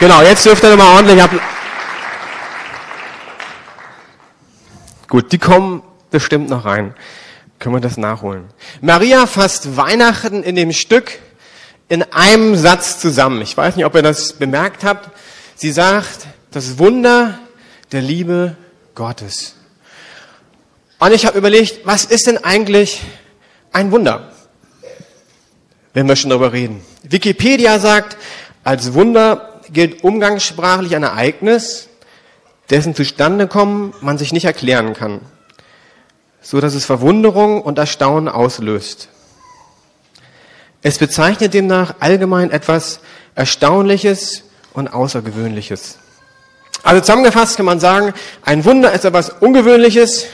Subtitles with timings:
[0.00, 1.30] Genau, jetzt dürft ihr nochmal ordentlich ab.
[5.08, 6.94] Gut, die kommen bestimmt noch rein.
[7.58, 8.44] Können wir das nachholen.
[8.80, 11.18] Maria fasst Weihnachten in dem Stück
[11.88, 13.42] in einem Satz zusammen.
[13.42, 15.10] Ich weiß nicht, ob ihr das bemerkt habt.
[15.56, 17.40] Sie sagt, das Wunder
[17.90, 18.56] der Liebe
[18.94, 19.56] Gottes.
[21.00, 23.02] Und ich habe überlegt, was ist denn eigentlich
[23.72, 24.30] ein Wunder?
[25.92, 26.82] Wenn wir schon darüber reden.
[27.02, 28.16] Wikipedia sagt,
[28.62, 31.88] als Wunder gilt umgangssprachlich ein Ereignis,
[32.70, 35.20] dessen Zustandekommen man sich nicht erklären kann,
[36.42, 39.08] so dass es Verwunderung und Erstaunen auslöst.
[40.82, 43.00] Es bezeichnet demnach allgemein etwas
[43.34, 45.98] Erstaunliches und Außergewöhnliches.
[46.82, 50.26] Also zusammengefasst kann man sagen, ein Wunder ist etwas Ungewöhnliches,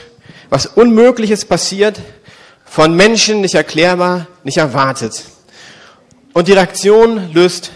[0.51, 2.01] was Unmögliches passiert,
[2.65, 5.25] von Menschen nicht erklärbar, nicht erwartet.
[6.33, 7.71] Und die Reaktion löst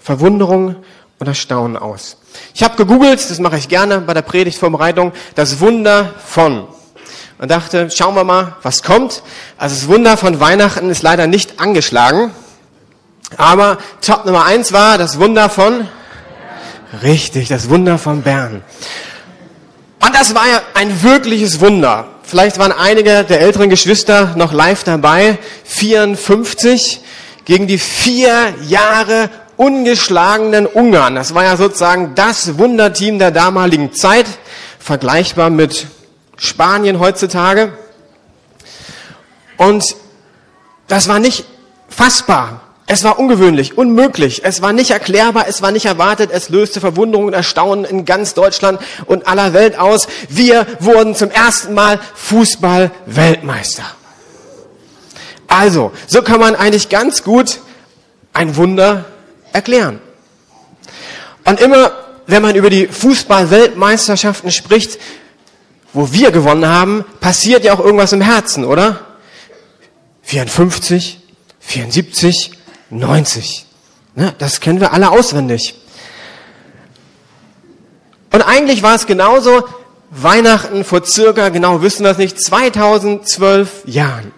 [0.00, 0.76] Verwunderung
[1.18, 2.16] und Erstaunen aus.
[2.54, 6.68] Ich habe gegoogelt, das mache ich gerne bei der Predigtvorbereitung, das Wunder von.
[7.38, 9.22] Und dachte, schauen wir mal, was kommt.
[9.56, 12.32] Also das Wunder von Weihnachten ist leider nicht angeschlagen.
[13.36, 15.86] Aber Top Nummer eins war das Wunder von,
[17.02, 18.62] richtig, das Wunder von Bern.
[20.00, 22.08] Und das war ja ein wirkliches Wunder.
[22.22, 25.38] Vielleicht waren einige der älteren Geschwister noch live dabei.
[25.64, 27.00] 54
[27.44, 31.14] gegen die vier Jahre ungeschlagenen Ungarn.
[31.14, 34.26] Das war ja sozusagen das Wunderteam der damaligen Zeit,
[34.78, 35.88] vergleichbar mit
[36.38, 37.72] Spanien heutzutage.
[39.58, 39.96] Und
[40.86, 41.44] das war nicht
[41.88, 42.62] fassbar.
[42.86, 47.26] Es war ungewöhnlich, unmöglich, es war nicht erklärbar, es war nicht erwartet, es löste Verwunderung
[47.26, 50.08] und Erstaunen in ganz Deutschland und aller Welt aus.
[50.30, 53.84] Wir wurden zum ersten Mal Fußball-Weltmeister.
[55.48, 57.58] Also, so kann man eigentlich ganz gut
[58.32, 59.04] ein Wunder
[59.52, 60.00] erklären.
[61.44, 61.92] Und immer,
[62.26, 64.98] wenn man über die Fußball-Weltmeisterschaften spricht,
[65.92, 69.00] wo wir gewonnen haben, passiert ja auch irgendwas im Herzen, oder?
[70.22, 71.20] 54,
[71.60, 72.52] 74,
[72.90, 73.66] 90.
[74.14, 75.74] Ne, das kennen wir alle auswendig.
[78.30, 79.64] Und eigentlich war es genauso
[80.10, 84.32] Weihnachten vor circa, genau wissen wir es nicht, 2012 Jahren.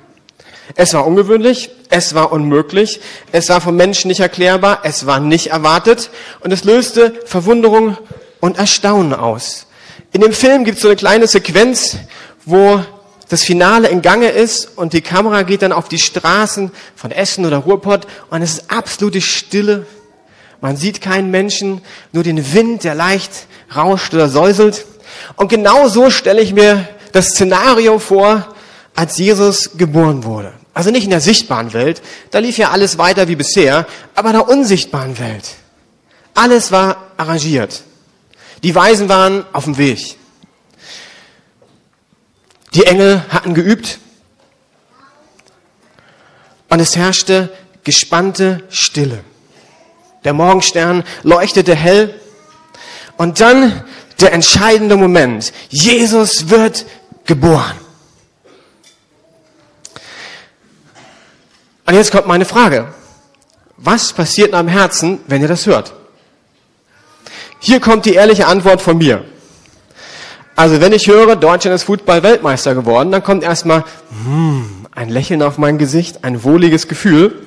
[0.74, 3.00] Es war ungewöhnlich, es war unmöglich,
[3.32, 6.10] es war vom Menschen nicht erklärbar, es war nicht erwartet
[6.40, 7.96] und es löste Verwunderung
[8.40, 9.66] und Erstaunen aus.
[10.12, 11.96] In dem Film gibt es so eine kleine Sequenz,
[12.44, 12.80] wo
[13.28, 17.46] das Finale in Gange ist und die Kamera geht dann auf die Straßen von Essen
[17.46, 19.86] oder Ruhrpott und es ist absolute Stille.
[20.60, 21.80] Man sieht keinen Menschen,
[22.12, 23.30] nur den Wind, der leicht
[23.74, 24.84] rauscht oder säuselt.
[25.36, 28.54] Und genau so stelle ich mir das Szenario vor,
[28.94, 30.52] als Jesus geboren wurde.
[30.72, 32.00] Also nicht in der sichtbaren Welt,
[32.30, 35.56] da lief ja alles weiter wie bisher, aber in der unsichtbaren Welt.
[36.34, 37.82] Alles war arrangiert.
[38.62, 40.16] Die Weisen waren auf dem Weg.
[42.74, 43.98] Die Engel hatten geübt
[46.68, 49.24] und es herrschte gespannte Stille.
[50.24, 52.20] Der Morgenstern leuchtete hell
[53.16, 53.84] und dann
[54.20, 55.52] der entscheidende Moment.
[55.70, 56.84] Jesus wird
[57.24, 57.79] geboren.
[61.90, 62.86] Und jetzt kommt meine Frage.
[63.76, 65.92] Was passiert in eurem Herzen, wenn ihr das hört?
[67.58, 69.24] Hier kommt die ehrliche Antwort von mir.
[70.54, 73.82] Also wenn ich höre, Deutschland ist Fußball-Weltmeister geworden, dann kommt erstmal
[74.24, 77.44] hm, ein Lächeln auf mein Gesicht, ein wohliges Gefühl.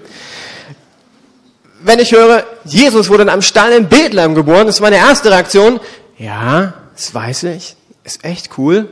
[1.81, 5.79] Wenn ich höre, Jesus wurde in einem Stall in Bethlehem geboren, ist meine erste Reaktion.
[6.17, 8.89] Ja, das weiß ich, ist echt cool.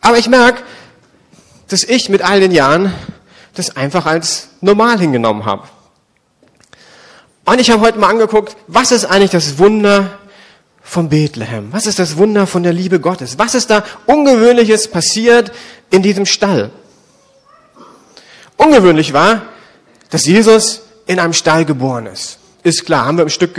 [0.00, 0.62] Aber ich merke,
[1.68, 2.90] dass ich mit all den Jahren
[3.54, 5.68] das einfach als normal hingenommen habe.
[7.44, 10.18] Und ich habe heute mal angeguckt, was ist eigentlich das Wunder
[10.82, 11.72] von Bethlehem?
[11.72, 13.38] Was ist das Wunder von der Liebe Gottes?
[13.38, 15.52] Was ist da Ungewöhnliches passiert
[15.90, 16.70] in diesem Stall?
[18.56, 19.42] Ungewöhnlich war,
[20.10, 22.38] dass Jesus in einem Stall geboren ist.
[22.62, 23.58] Ist klar, haben wir im Stück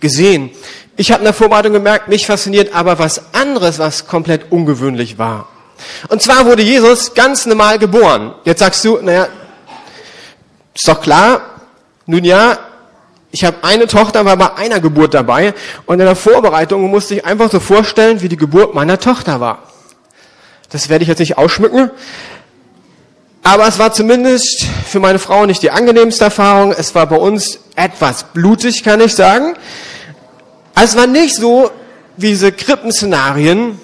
[0.00, 0.50] gesehen.
[0.96, 5.48] Ich habe in der Vorbereitung gemerkt, mich fasziniert aber was anderes, was komplett ungewöhnlich war.
[6.08, 8.34] Und zwar wurde Jesus ganz normal geboren.
[8.44, 9.28] Jetzt sagst du, naja,
[10.74, 11.42] ist doch klar,
[12.06, 12.58] nun ja,
[13.30, 15.54] ich habe eine Tochter, war bei einer Geburt dabei
[15.86, 19.64] und in der Vorbereitung musste ich einfach so vorstellen, wie die Geburt meiner Tochter war.
[20.70, 21.90] Das werde ich jetzt nicht ausschmücken,
[23.42, 26.72] aber es war zumindest für meine Frau nicht die angenehmste Erfahrung.
[26.72, 29.54] Es war bei uns etwas blutig, kann ich sagen.
[30.74, 31.70] Es war nicht so
[32.16, 33.78] wie diese Krippenszenarien,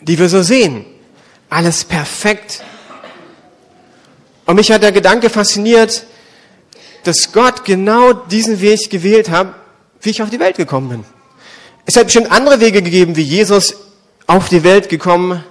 [0.00, 0.86] die wir so sehen.
[1.50, 2.62] Alles perfekt.
[4.46, 6.04] Und mich hat der Gedanke fasziniert,
[7.04, 9.54] dass Gott genau diesen Weg gewählt hat,
[10.00, 11.04] wie ich auf die Welt gekommen bin.
[11.86, 13.74] Es hat bestimmt andere Wege gegeben, wie Jesus
[14.26, 15.44] auf die Welt gekommen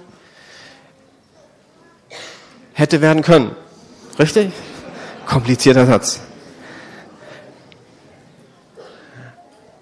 [2.72, 3.54] hätte werden können.
[4.18, 4.50] Richtig?
[5.26, 6.20] Komplizierter Satz.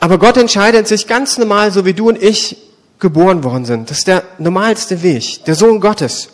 [0.00, 2.67] Aber Gott entscheidet sich ganz normal, so wie du und ich
[2.98, 3.90] geboren worden sind.
[3.90, 6.30] Das ist der normalste Weg, der Sohn Gottes.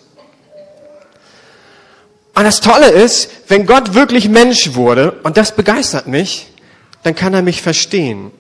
[2.35, 6.49] Und das Tolle ist, wenn Gott wirklich Mensch wurde, und das begeistert mich,
[7.03, 8.33] dann kann er mich verstehen.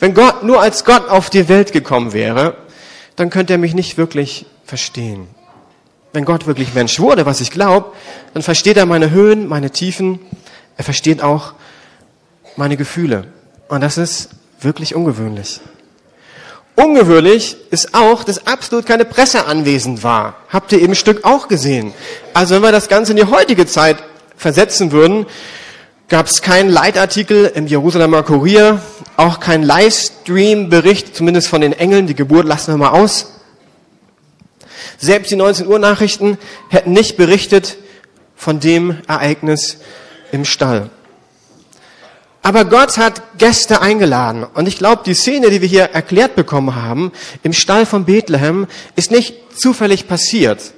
[0.00, 2.56] Wenn Gott nur als Gott auf die Welt gekommen wäre,
[3.14, 5.28] dann könnte er mich nicht wirklich verstehen.
[6.12, 7.92] Wenn Gott wirklich Mensch wurde, was ich glaube,
[8.32, 10.18] dann versteht er meine Höhen, meine Tiefen,
[10.76, 11.52] er versteht auch
[12.56, 13.28] meine Gefühle.
[13.68, 15.60] Und das ist wirklich ungewöhnlich.
[16.78, 20.36] Ungewöhnlich ist auch, dass absolut keine Presse anwesend war.
[20.48, 21.92] Habt ihr eben Stück auch gesehen.
[22.34, 23.96] Also wenn wir das Ganze in die heutige Zeit
[24.36, 25.26] versetzen würden,
[26.06, 28.80] gab es keinen Leitartikel im Jerusalemer Kurier,
[29.16, 33.32] auch keinen Livestream-Bericht, zumindest von den Engeln, die Geburt lassen wir mal aus.
[34.98, 36.38] Selbst die 19 Uhr Nachrichten
[36.68, 37.76] hätten nicht berichtet
[38.36, 39.78] von dem Ereignis
[40.30, 40.90] im Stall.
[42.48, 44.42] Aber Gott hat Gäste eingeladen.
[44.42, 47.12] Und ich glaube, die Szene, die wir hier erklärt bekommen haben,
[47.42, 48.66] im Stall von Bethlehem,
[48.96, 50.72] ist nicht zufällig passiert,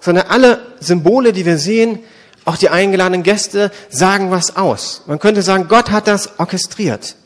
[0.00, 2.00] sondern alle Symbole, die wir sehen,
[2.44, 5.04] auch die eingeladenen Gäste, sagen was aus.
[5.06, 7.16] Man könnte sagen, Gott hat das orchestriert.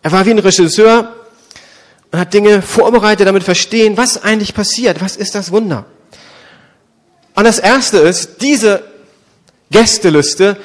[0.00, 1.12] Er war wie ein Regisseur
[2.12, 5.84] und hat Dinge vorbereitet, damit verstehen, was eigentlich passiert, was ist das Wunder.
[7.34, 8.82] Und das Erste ist, diese
[9.70, 10.56] Gästeliste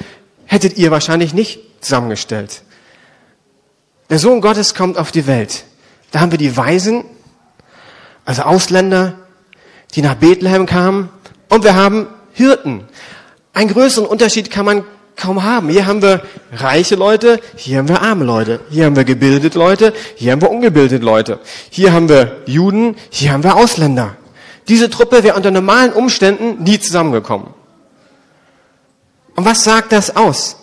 [0.52, 2.60] hättet ihr wahrscheinlich nicht zusammengestellt.
[4.10, 5.64] Der Sohn Gottes kommt auf die Welt.
[6.10, 7.04] Da haben wir die Weisen,
[8.26, 9.14] also Ausländer,
[9.94, 11.08] die nach Bethlehem kamen.
[11.48, 12.84] Und wir haben Hirten.
[13.54, 14.84] Einen größeren Unterschied kann man
[15.16, 15.70] kaum haben.
[15.70, 16.22] Hier haben wir
[16.52, 20.50] reiche Leute, hier haben wir arme Leute, hier haben wir gebildete Leute, hier haben wir
[20.50, 21.40] ungebildete Leute.
[21.70, 24.16] Hier haben wir Juden, hier haben wir Ausländer.
[24.68, 27.61] Diese Truppe wäre unter normalen Umständen nie zusammengekommen.
[29.34, 30.56] Und was sagt das aus?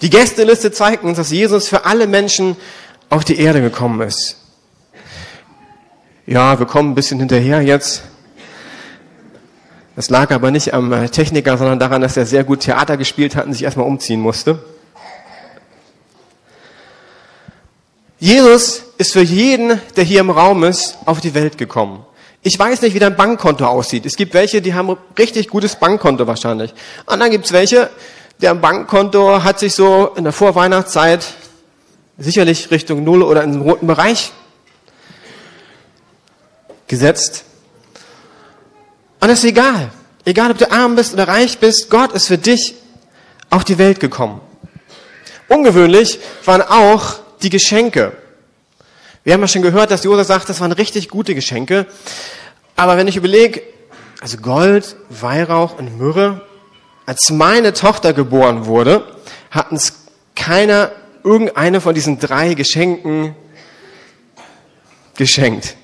[0.00, 2.56] Die Gästeliste zeigt uns, dass Jesus für alle Menschen
[3.08, 4.36] auf die Erde gekommen ist.
[6.26, 8.02] Ja, wir kommen ein bisschen hinterher jetzt.
[9.96, 13.36] Das lag aber nicht am äh, Techniker, sondern daran, dass er sehr gut Theater gespielt
[13.36, 14.58] hat und sich erstmal umziehen musste.
[18.18, 22.04] Jesus ist für jeden, der hier im Raum ist, auf die Welt gekommen.
[22.46, 24.04] Ich weiß nicht, wie dein Bankkonto aussieht.
[24.04, 26.74] Es gibt welche, die haben richtig gutes Bankkonto wahrscheinlich.
[27.06, 27.88] Und dann gibt es welche,
[28.42, 31.26] der Bankkonto hat sich so in der Vorweihnachtszeit
[32.18, 34.30] sicherlich Richtung Null oder in den roten Bereich
[36.86, 37.44] gesetzt.
[39.20, 39.90] Und es ist egal.
[40.26, 42.74] Egal, ob du arm bist oder reich bist, Gott ist für dich
[43.48, 44.42] auf die Welt gekommen.
[45.48, 48.12] Ungewöhnlich waren auch die Geschenke.
[49.24, 51.86] Wir haben ja schon gehört, dass Josef sagt, das waren richtig gute Geschenke.
[52.76, 53.62] Aber wenn ich überlege,
[54.20, 56.42] also Gold, Weihrauch und Myrrhe,
[57.06, 59.16] als meine Tochter geboren wurde,
[59.50, 60.04] hat uns
[60.36, 60.92] keiner
[61.22, 63.34] irgendeine von diesen drei Geschenken
[65.16, 65.76] geschenkt.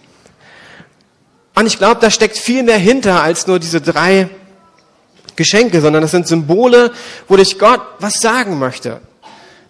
[1.55, 4.29] Und ich glaube, da steckt viel mehr hinter als nur diese drei
[5.37, 6.93] Geschenke, sondern das sind Symbole,
[7.27, 9.01] wo dich Gott was sagen möchte.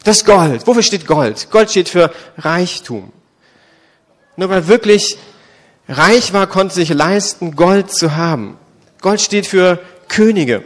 [0.03, 0.67] Das Gold.
[0.67, 1.51] Wofür steht Gold?
[1.53, 3.13] Gold steht für Reichtum.
[4.41, 5.19] Nur weil wirklich
[5.87, 8.57] reich war, konnte sich leisten, Gold zu haben.
[9.03, 10.65] Gold steht für Könige.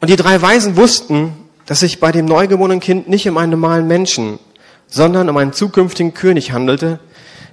[0.00, 1.32] Und die drei Weisen wussten,
[1.66, 4.40] dass sich bei dem neugeborenen Kind nicht um einen normalen Menschen,
[4.88, 6.98] sondern um einen zukünftigen König handelte,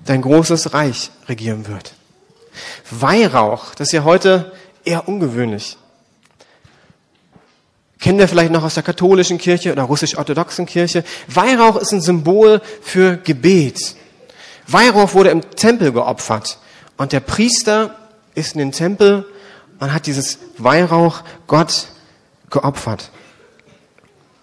[0.07, 1.93] der ein großes Reich regieren wird.
[2.89, 4.51] Weihrauch, das ist ja heute
[4.83, 5.77] eher ungewöhnlich.
[7.99, 11.03] Kennen wir vielleicht noch aus der katholischen Kirche oder russisch-orthodoxen Kirche.
[11.27, 13.95] Weihrauch ist ein Symbol für Gebet.
[14.67, 16.59] Weihrauch wurde im Tempel geopfert.
[16.95, 17.95] Und der Priester
[18.35, 19.25] ist in den Tempel
[19.79, 21.87] und hat dieses Weihrauch Gott
[22.49, 23.11] geopfert.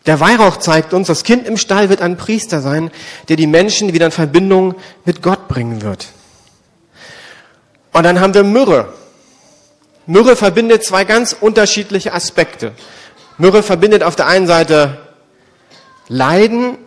[0.04, 2.90] Der Weihrauch zeigt uns, das Kind im Stall wird ein Priester sein,
[3.28, 6.08] der die Menschen wieder in Verbindung mit Gott bringen wird.
[7.92, 8.92] Und dann haben wir Myrrhe.
[10.06, 12.72] Myrrhe verbindet zwei ganz unterschiedliche Aspekte.
[13.38, 14.98] Myrrhe verbindet auf der einen Seite
[16.08, 16.78] Leiden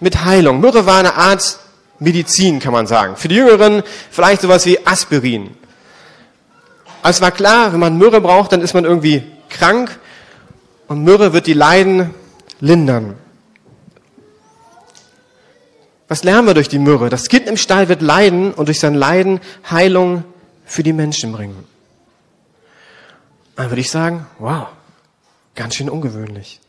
[0.00, 0.60] mit Heilung.
[0.60, 1.58] Myrrhe war eine Art
[1.98, 3.16] Medizin, kann man sagen.
[3.16, 5.56] Für die Jüngeren vielleicht sowas wie Aspirin.
[7.02, 9.98] Also es war klar, wenn man Myrrhe braucht, dann ist man irgendwie krank
[10.86, 12.14] und Myrrhe wird die Leiden
[12.60, 13.16] lindern.
[16.08, 17.08] Was lernen wir durch die Myrrhe?
[17.08, 20.24] Das Kind im Stall wird leiden und durch sein Leiden Heilung
[20.64, 21.64] für die Menschen bringen.
[23.56, 24.66] Dann würde ich sagen, wow,
[25.54, 26.60] ganz schön ungewöhnlich.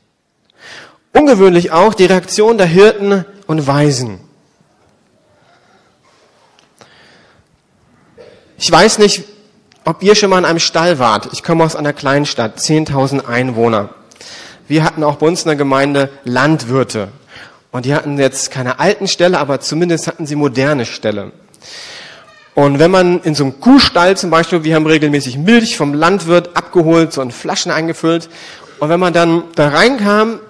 [1.14, 4.20] Ungewöhnlich auch die Reaktion der Hirten und Weisen.
[8.58, 9.26] Ich weiß nicht,
[9.84, 11.30] ob ihr schon mal in einem Stall wart.
[11.34, 13.90] Ich komme aus einer kleinen Stadt, 10.000 Einwohner.
[14.68, 17.10] Wir hatten auch bei uns in der Gemeinde Landwirte.
[17.72, 21.32] Und die hatten jetzt keine alten Ställe, aber zumindest hatten sie moderne Ställe.
[22.56, 26.56] Und wenn man in so einem Kuhstall zum Beispiel, wir haben regelmäßig Milch vom Landwirt
[26.56, 28.30] abgeholt, so in Flaschen eingefüllt.
[28.84, 30.42] Und wenn man dann da reinkam,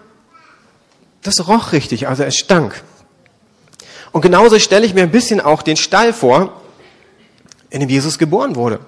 [1.21, 2.81] das roch richtig, also es stank.
[4.11, 6.59] Und genauso stelle ich mir ein bisschen auch den Stall vor,
[7.69, 8.79] in dem Jesus geboren wurde.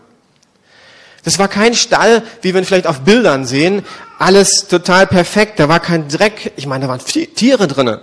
[1.23, 3.85] Das war kein Stall, wie wir ihn vielleicht auf Bildern sehen,
[4.17, 7.99] alles total perfekt, da war kein Dreck, ich meine, da waren Tiere drinnen.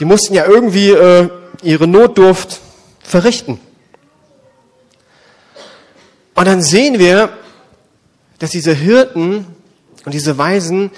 [0.00, 1.28] Die mussten ja irgendwie äh,
[1.62, 2.58] ihre Notdurft
[3.04, 3.60] verrichten.
[6.34, 7.28] Und dann sehen wir,
[8.40, 9.55] dass diese Hirten
[10.06, 10.92] und diese Weisen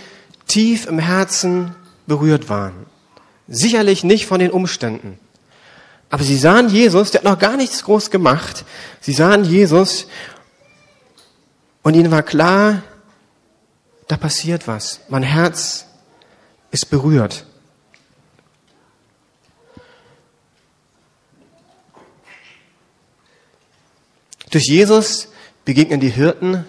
[0.46, 1.74] tief im Herzen
[2.06, 2.86] berührt waren.
[3.48, 5.18] Sicherlich nicht von den Umständen.
[6.10, 8.66] Aber sie sahen Jesus, der hat noch gar nichts groß gemacht.
[9.00, 10.06] Sie sahen Jesus
[11.82, 12.82] und ihnen war klar,
[14.08, 15.00] da passiert was.
[15.08, 15.86] Mein Herz
[16.70, 17.46] ist berührt.
[24.50, 25.28] Durch Jesus
[25.64, 26.66] begegnen die Hirten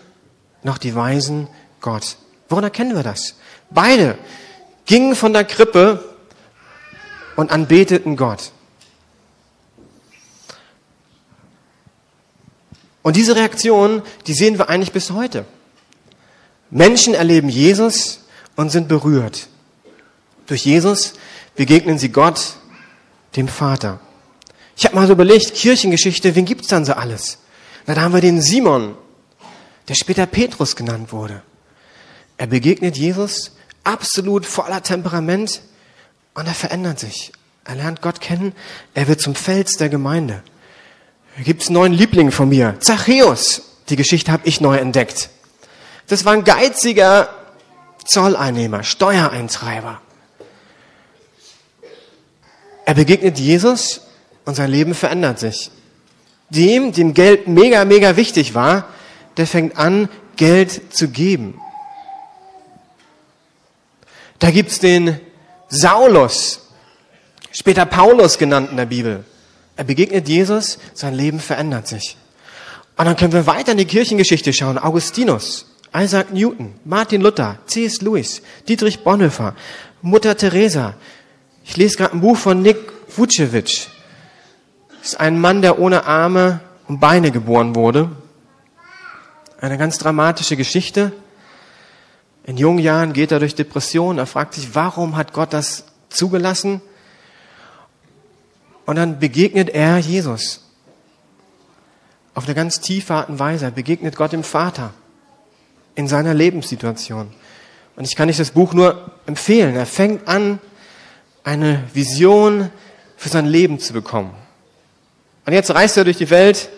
[0.63, 1.48] noch die Weisen
[1.81, 2.17] Gott.
[2.50, 3.36] Woran erkennen wir das?
[3.70, 4.18] Beide
[4.86, 6.03] gingen von der Krippe
[7.36, 8.51] und anbeteten Gott.
[13.01, 15.46] Und diese Reaktion, die sehen wir eigentlich bis heute.
[16.70, 18.25] Menschen erleben Jesus
[18.56, 19.48] und sind berührt.
[20.48, 21.13] Durch Jesus
[21.56, 22.56] begegnen sie Gott,
[23.36, 24.00] dem Vater.
[24.75, 27.39] Ich habe mal so überlegt, Kirchengeschichte, wen gibt's dann so alles?
[27.86, 28.96] Na, da haben wir den Simon,
[29.88, 31.41] der später Petrus genannt wurde.
[32.39, 33.51] Er begegnet Jesus
[33.84, 35.62] absolut voller Temperament
[36.34, 37.34] und er verändert sich.
[37.65, 38.53] Er lernt Gott kennen,
[38.93, 40.41] er wird zum Fels der Gemeinde.
[41.36, 43.63] Da gibt's einen neuen Liebling von mir, Zachäus.
[43.89, 45.29] Die Geschichte habe ich neu entdeckt.
[46.08, 47.27] Das war ein geiziger
[48.05, 50.00] Zolleinnehmer, Steuereintreiber.
[52.86, 54.08] Er begegnet Jesus
[54.46, 55.72] und sein Leben verändert sich.
[56.50, 58.88] Dem, dem Geld mega, mega wichtig war,
[59.36, 61.60] der fängt an, Geld zu geben.
[64.39, 65.19] Da gibt's den
[65.67, 66.62] Saulus,
[67.51, 69.25] später Paulus genannt in der Bibel.
[69.75, 72.17] Er begegnet Jesus, sein Leben verändert sich.
[72.98, 74.77] Und dann können wir weiter in die Kirchengeschichte schauen.
[74.77, 75.65] Augustinus,
[75.96, 78.01] Isaac Newton, Martin Luther, C.S.
[78.01, 79.55] Lewis, Dietrich Bonhoeffer,
[80.01, 80.96] Mutter Teresa.
[81.63, 82.77] Ich lese gerade ein Buch von Nick
[83.15, 83.88] Vucevic.
[85.00, 88.10] Das ist ein Mann, der ohne Arme und Beine geboren wurde.
[89.62, 91.12] Eine ganz dramatische Geschichte.
[92.50, 94.18] In jungen Jahren geht er durch Depressionen.
[94.18, 96.82] Er fragt sich, warum hat Gott das zugelassen?
[98.88, 100.68] Und dann begegnet er Jesus.
[102.34, 103.65] Auf eine ganz tiefe Art und Weise.
[103.65, 104.96] Er begegnet Gott dem Vater
[105.94, 107.29] in seiner Lebenssituation.
[107.96, 109.75] Und ich kann euch das Buch nur empfehlen.
[109.75, 110.58] Er fängt an,
[111.44, 112.72] eine Vision
[113.15, 114.34] für sein Leben zu bekommen.
[115.46, 116.70] Und jetzt reist er durch die Welt.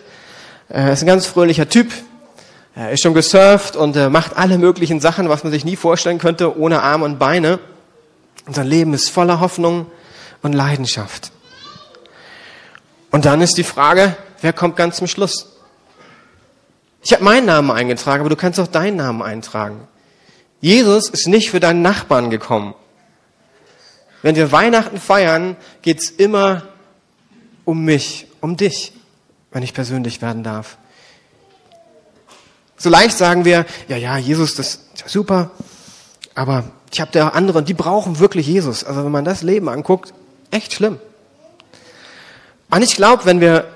[0.68, 1.90] Er ist ein ganz fröhlicher Typ.
[2.74, 6.58] Er ist schon gesurft und macht alle möglichen Sachen, was man sich nie vorstellen könnte,
[6.58, 7.58] ohne Arme und Beine.
[8.46, 9.86] Und sein Leben ist voller Hoffnung
[10.42, 11.32] und Leidenschaft.
[13.10, 15.52] Und dann ist die Frage, wer kommt ganz zum Schluss?
[17.02, 19.86] Ich habe meinen Namen eingetragen, aber du kannst auch deinen Namen eintragen.
[20.60, 22.74] Jesus ist nicht für deinen Nachbarn gekommen.
[24.22, 26.62] Wenn wir Weihnachten feiern, geht's immer
[27.64, 28.92] um mich, um dich,
[29.50, 30.78] wenn ich persönlich werden darf.
[32.82, 35.52] So leicht sagen wir, ja, ja, Jesus, das ist super,
[36.34, 38.82] aber ich habe da andere die brauchen wirklich Jesus.
[38.82, 40.12] Also wenn man das Leben anguckt,
[40.50, 40.98] echt schlimm.
[42.72, 43.68] Und ich glaube, wenn wir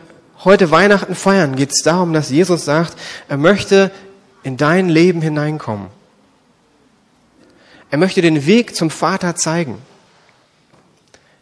[0.42, 2.96] heute Weihnachten feiern, geht es darum, dass Jesus sagt,
[3.28, 3.92] er möchte
[4.42, 5.86] in dein Leben hineinkommen.
[7.92, 9.78] Er möchte den Weg zum Vater zeigen.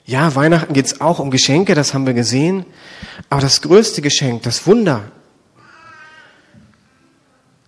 [0.04, 2.66] Ja, Weihnachten geht es auch um Geschenke, das haben wir gesehen.
[3.30, 5.04] Aber das größte Geschenk, das Wunder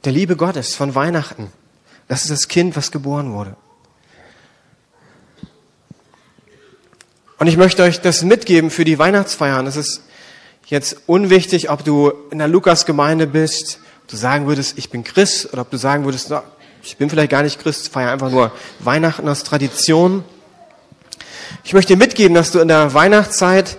[0.06, 1.52] der Liebe Gottes von Weihnachten,
[2.06, 3.56] das ist das Kind, was geboren wurde.
[7.38, 9.66] Und ich möchte euch das mitgeben für die Weihnachtsfeiern.
[9.66, 10.02] Es ist
[10.66, 15.52] jetzt unwichtig, ob du in der Lukas-Gemeinde bist, ob du sagen würdest, ich bin Christ,
[15.52, 16.40] oder ob du sagen würdest, no,
[16.82, 20.24] ich bin vielleicht gar nicht Christ, feiere einfach nur Weihnachten aus Tradition.
[21.64, 23.76] Ich möchte dir mitgeben, dass du in der Weihnachtszeit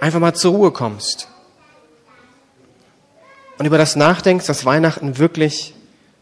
[0.00, 1.29] einfach mal zur Ruhe kommst
[3.60, 5.74] und über das nachdenkst, was Weihnachten wirklich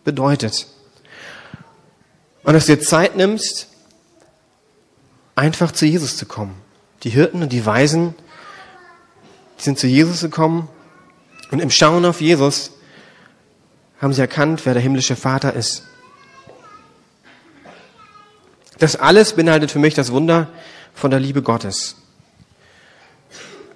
[0.02, 0.66] bedeutet.
[2.42, 3.68] Und dass du dir Zeit nimmst,
[5.36, 6.60] einfach zu Jesus zu kommen.
[7.04, 8.16] Die Hirten und die Weisen,
[9.56, 10.68] die sind zu Jesus gekommen
[11.52, 12.72] und im Schauen auf Jesus
[14.02, 15.84] haben sie erkannt, wer der himmlische Vater ist.
[18.80, 20.48] Das alles beinhaltet für mich das Wunder
[20.92, 21.94] von der Liebe Gottes.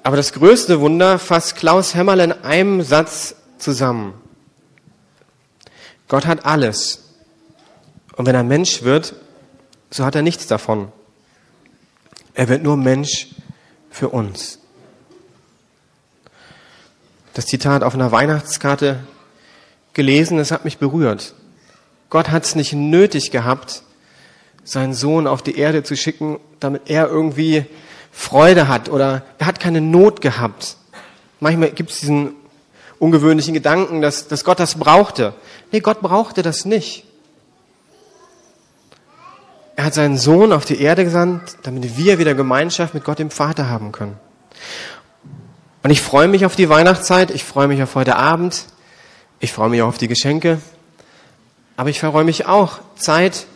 [0.03, 4.15] Aber das größte Wunder fasst Klaus Hämmerl in einem Satz zusammen.
[6.09, 7.05] Gott hat alles.
[8.17, 9.15] Und wenn er Mensch wird,
[9.91, 10.93] so hat er nichts davon.
[12.35, 13.29] Er wird nur Mensch
[13.91, 14.59] für uns.
[17.35, 19.01] Das Zitat auf einer Weihnachtskarte
[19.95, 21.35] gelesen, es hat mich berührt.
[22.11, 23.83] Gott hat es nicht nötig gehabt,
[24.65, 27.65] seinen Sohn auf die Erde zu schicken, damit er irgendwie
[28.11, 30.77] Freude hat oder er hat keine Not gehabt.
[31.41, 32.35] Manchmal gibt es diesen
[33.03, 35.35] ungewöhnlichen Gedanken, dass, dass Gott das brauchte.
[35.73, 37.05] Nee, Gott brauchte das nicht.
[39.75, 43.33] Er hat seinen Sohn auf die Erde gesandt, damit wir wieder Gemeinschaft mit Gott dem
[43.33, 44.17] Vater haben können.
[45.83, 48.67] Und ich freue mich auf die Weihnachtszeit, ich freue mich auf heute Abend,
[49.41, 50.61] ich freue mich auch auf die Geschenke,
[51.77, 53.47] aber ich freue mich auch, Zeit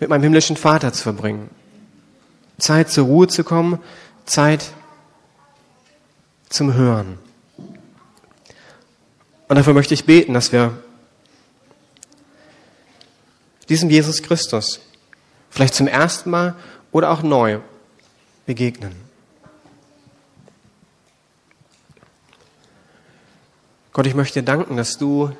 [0.00, 1.50] mit meinem himmlischen Vater zu verbringen.
[2.56, 3.80] Zeit zur Ruhe zu kommen,
[4.24, 4.64] Zeit
[6.48, 7.18] zum Hören.
[9.48, 10.76] Und dafür möchte ich beten, dass wir
[13.68, 14.80] diesem Jesus Christus
[15.50, 16.54] vielleicht zum ersten Mal
[16.92, 17.60] oder auch neu
[18.44, 18.94] begegnen.
[23.92, 25.34] Gott, ich möchte dir danken, dass du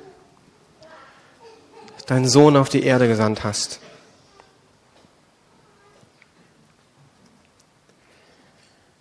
[2.07, 3.81] deinen Sohn auf die Erde gesandt hast.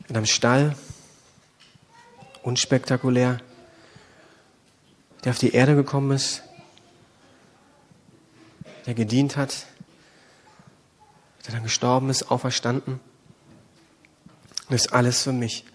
[0.10, 0.76] In einem Stall,
[2.44, 3.40] unspektakulär,
[5.26, 6.44] der auf die Erde gekommen ist,
[8.86, 9.66] der gedient hat,
[11.46, 13.00] der dann gestorben ist, auferstanden.
[14.70, 15.66] Das ist alles für mich,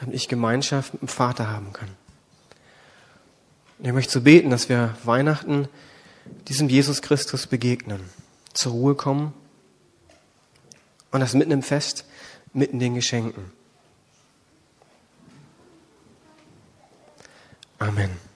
[0.00, 1.88] damit ich Gemeinschaft mit dem Vater haben kann.
[3.78, 5.68] Und ich möchte so beten, dass wir Weihnachten
[6.48, 8.00] diesem Jesus Christus begegnen,
[8.52, 9.32] zur Ruhe kommen
[11.12, 12.04] und das mitten im Fest,
[12.52, 13.52] mitten in den Geschenken.
[17.78, 18.27] Amen.